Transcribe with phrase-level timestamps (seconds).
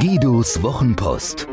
[0.00, 1.46] Guidos Wochenpost.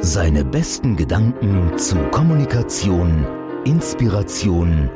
[0.00, 3.24] Seine besten Gedanken zu Kommunikation,
[3.64, 4.90] Inspiration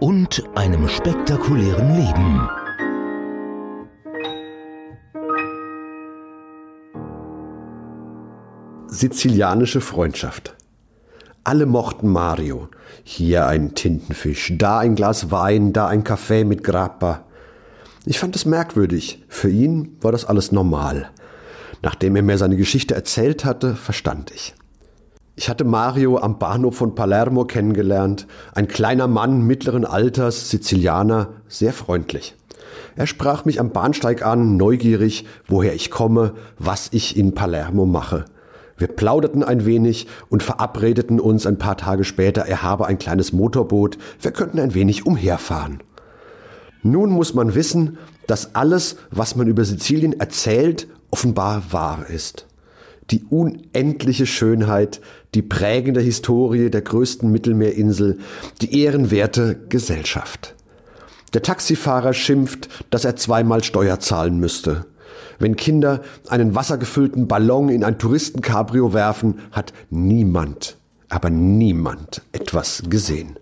[0.00, 2.48] und einem spektakulären Leben.
[8.86, 10.56] Sizilianische Freundschaft.
[11.44, 12.70] Alle mochten Mario.
[13.04, 17.26] Hier ein Tintenfisch, da ein Glas Wein, da ein Kaffee mit Grappa.
[18.08, 19.24] Ich fand es merkwürdig.
[19.26, 21.10] Für ihn war das alles normal.
[21.82, 24.54] Nachdem er mir seine Geschichte erzählt hatte, verstand ich.
[25.34, 31.72] Ich hatte Mario am Bahnhof von Palermo kennengelernt, ein kleiner Mann mittleren Alters, Sizilianer, sehr
[31.72, 32.36] freundlich.
[32.94, 38.24] Er sprach mich am Bahnsteig an, neugierig, woher ich komme, was ich in Palermo mache.
[38.78, 43.32] Wir plauderten ein wenig und verabredeten uns ein paar Tage später, er habe ein kleines
[43.32, 45.82] Motorboot, wir könnten ein wenig umherfahren.
[46.86, 47.98] Nun muss man wissen,
[48.28, 52.46] dass alles, was man über Sizilien erzählt, offenbar wahr ist.
[53.10, 55.00] Die unendliche Schönheit,
[55.34, 58.18] die prägende Historie der größten Mittelmeerinsel,
[58.62, 60.54] die ehrenwerte Gesellschaft.
[61.34, 64.86] Der Taxifahrer schimpft, dass er zweimal Steuer zahlen müsste.
[65.40, 70.76] Wenn Kinder einen wassergefüllten Ballon in ein Touristencabrio werfen, hat niemand,
[71.08, 73.38] aber niemand etwas gesehen.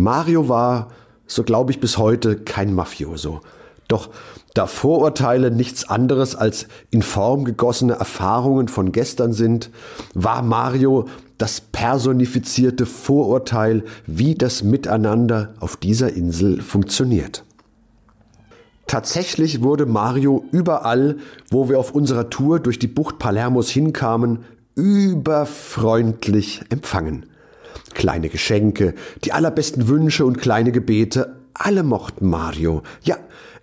[0.00, 0.88] Mario war,
[1.26, 3.40] so glaube ich bis heute, kein Mafioso.
[3.88, 4.10] Doch
[4.54, 9.70] da Vorurteile nichts anderes als in Form gegossene Erfahrungen von gestern sind,
[10.14, 11.06] war Mario
[11.38, 17.44] das personifizierte Vorurteil, wie das Miteinander auf dieser Insel funktioniert.
[18.86, 21.16] Tatsächlich wurde Mario überall,
[21.50, 24.40] wo wir auf unserer Tour durch die Bucht Palermos hinkamen,
[24.74, 27.26] überfreundlich empfangen.
[27.94, 32.82] Kleine Geschenke, die allerbesten Wünsche und kleine Gebete, alle mochten Mario.
[33.02, 33.16] Ja,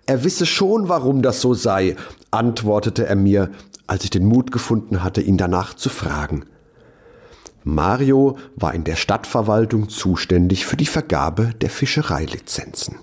[0.06, 1.96] er wisse schon, warum das so sei,
[2.30, 3.50] antwortete er mir,
[3.86, 6.44] als ich den Mut gefunden hatte, ihn danach zu fragen.
[7.64, 12.96] Mario war in der Stadtverwaltung zuständig für die Vergabe der Fischereilizenzen.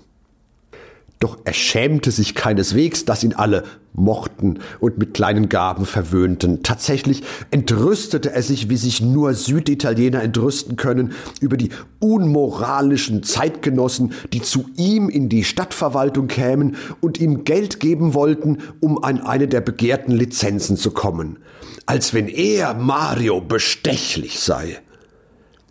[1.20, 6.62] Doch er schämte sich keineswegs, dass ihn alle mochten und mit kleinen Gaben verwöhnten.
[6.62, 14.42] Tatsächlich entrüstete er sich, wie sich nur Süditaliener entrüsten können, über die unmoralischen Zeitgenossen, die
[14.42, 19.60] zu ihm in die Stadtverwaltung kämen und ihm Geld geben wollten, um an eine der
[19.60, 21.38] begehrten Lizenzen zu kommen.
[21.86, 24.78] Als wenn er, Mario, bestechlich sei.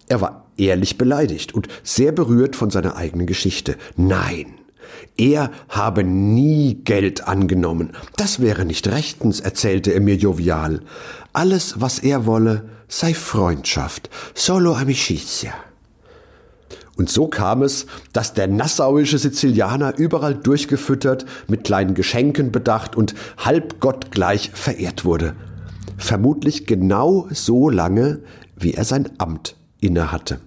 [0.09, 3.77] Er war ehrlich beleidigt und sehr berührt von seiner eigenen Geschichte.
[3.95, 4.56] Nein,
[5.17, 7.91] er habe nie Geld angenommen.
[8.15, 10.81] Das wäre nicht rechtens, erzählte er mir jovial.
[11.33, 14.09] Alles, was er wolle, sei Freundschaft.
[14.33, 15.53] Solo amicizia.
[16.97, 23.13] Und so kam es, dass der nassauische Sizilianer überall durchgefüttert, mit kleinen Geschenken bedacht und
[23.37, 25.35] halb gottgleich verehrt wurde.
[25.97, 28.21] Vermutlich genau so lange,
[28.55, 30.39] wie er sein Amt innehatte.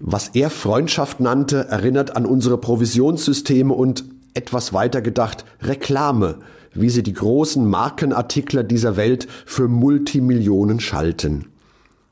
[0.00, 4.04] Was er Freundschaft nannte, erinnert an unsere Provisionssysteme und
[4.34, 6.38] etwas weiter gedacht Reklame,
[6.72, 11.46] wie sie die großen Markenartikler dieser Welt für Multimillionen schalten.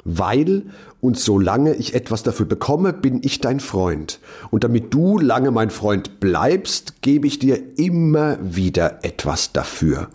[0.05, 0.65] Weil
[1.01, 4.19] und solange ich etwas dafür bekomme, bin ich dein Freund.
[4.51, 10.09] Und damit du lange mein Freund bleibst, gebe ich dir immer wieder etwas dafür.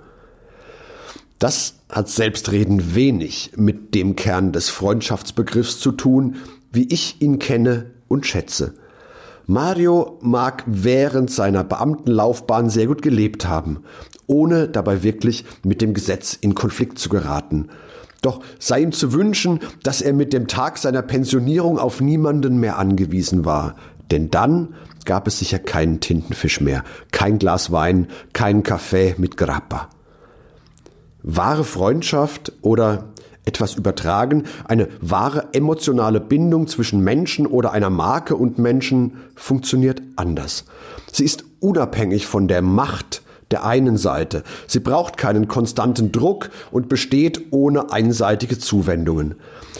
[1.40, 6.38] Das hat selbstredend wenig mit dem Kern des Freundschaftsbegriffs zu tun,
[6.72, 8.74] wie ich ihn kenne und schätze.
[9.46, 13.84] Mario mag während seiner Beamtenlaufbahn sehr gut gelebt haben,
[14.26, 17.68] ohne dabei wirklich mit dem Gesetz in Konflikt zu geraten.
[18.22, 22.78] Doch sei ihm zu wünschen, dass er mit dem Tag seiner Pensionierung auf niemanden mehr
[22.78, 23.76] angewiesen war,
[24.12, 29.90] denn dann gab es sicher keinen Tintenfisch mehr, kein Glas Wein, keinen Kaffee mit Grappa.
[31.24, 33.06] Wahre Freundschaft oder
[33.46, 40.66] etwas übertragen, eine wahre emotionale Bindung zwischen Menschen oder einer Marke und Menschen funktioniert anders.
[41.12, 44.44] Sie ist unabhängig von der Macht der einen Seite.
[44.68, 49.36] Sie braucht keinen konstanten Druck und besteht ohne einseitige Zuwendungen.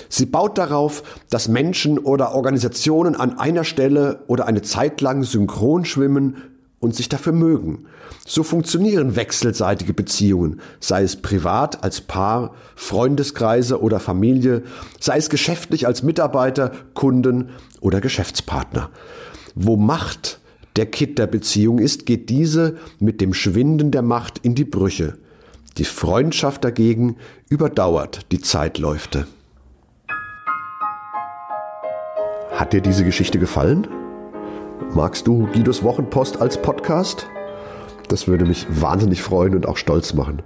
[0.10, 5.86] Sie baut darauf, dass Menschen oder Organisationen an einer Stelle oder eine Zeit lang synchron
[5.86, 6.36] schwimmen
[6.82, 7.86] und sich dafür mögen.
[8.26, 14.64] So funktionieren wechselseitige Beziehungen, sei es privat als Paar, Freundeskreise oder Familie,
[15.00, 18.90] sei es geschäftlich als Mitarbeiter, Kunden oder Geschäftspartner.
[19.56, 20.40] Wo Macht
[20.76, 25.18] der Kit der Beziehung ist, geht diese mit dem Schwinden der Macht in die Brüche.
[25.78, 27.18] Die Freundschaft dagegen
[27.48, 29.28] überdauert die Zeitläufte.
[32.52, 33.88] Hat dir diese Geschichte gefallen?
[34.94, 37.28] Magst du Guidos Wochenpost als Podcast?
[38.10, 40.42] Das würde mich wahnsinnig freuen und auch stolz machen.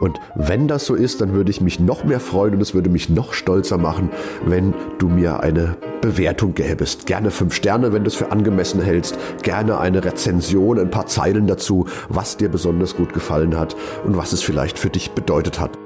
[0.00, 2.90] Und wenn das so ist, dann würde ich mich noch mehr freuen und es würde
[2.90, 4.10] mich noch stolzer machen,
[4.44, 7.06] wenn du mir eine Bewertung gäbest.
[7.06, 9.16] Gerne fünf Sterne, wenn du es für angemessen hältst.
[9.42, 14.32] Gerne eine Rezension, ein paar Zeilen dazu, was dir besonders gut gefallen hat und was
[14.32, 15.85] es vielleicht für dich bedeutet hat.